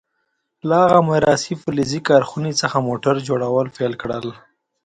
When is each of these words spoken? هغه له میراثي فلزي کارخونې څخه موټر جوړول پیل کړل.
هغه 0.63 0.79
له 0.93 0.99
میراثي 1.07 1.53
فلزي 1.63 1.99
کارخونې 2.09 2.51
څخه 2.61 2.85
موټر 2.87 3.15
جوړول 3.27 3.67
پیل 3.77 3.93
کړل. 4.01 4.25